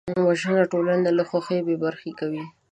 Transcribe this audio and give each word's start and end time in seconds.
وژنه 0.27 0.63
ټولنه 0.71 1.09
له 1.17 1.23
خوښیو 1.29 1.65
بېبرخې 1.67 2.11
کوي 2.19 2.43